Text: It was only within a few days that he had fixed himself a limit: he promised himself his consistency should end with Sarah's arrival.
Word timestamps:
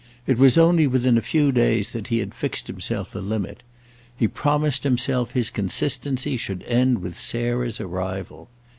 It 0.25 0.39
was 0.39 0.57
only 0.57 0.87
within 0.87 1.15
a 1.15 1.21
few 1.21 1.51
days 1.51 1.91
that 1.91 2.07
he 2.07 2.17
had 2.17 2.33
fixed 2.33 2.65
himself 2.65 3.13
a 3.13 3.19
limit: 3.19 3.61
he 4.17 4.27
promised 4.27 4.83
himself 4.83 5.33
his 5.33 5.51
consistency 5.51 6.37
should 6.37 6.63
end 6.63 7.03
with 7.03 7.15
Sarah's 7.15 7.79
arrival. 7.79 8.49